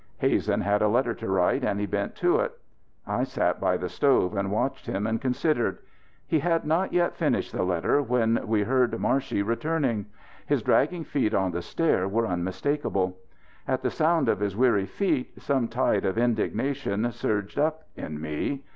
[0.17, 2.57] Hazen had a letter to write and he bent to it.
[3.05, 5.77] I sat by the stove and watched him and considered.
[6.25, 10.07] He had not yet finished the letter when we heard Marshey returning.
[10.47, 13.15] His dragging feet on the stair were unmistakable.
[13.67, 18.63] At the sound of his weary feet some tide of indignation surged up in me.